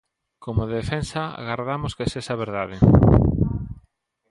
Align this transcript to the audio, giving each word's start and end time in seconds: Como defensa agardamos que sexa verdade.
Como 0.43 0.63
defensa 0.77 1.21
agardamos 1.41 1.95
que 1.97 2.09
sexa 2.13 2.35
verdade. 2.43 2.77